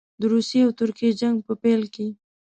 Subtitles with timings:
[0.19, 2.07] د روسیې او ترکیې جنګ په پیل کې.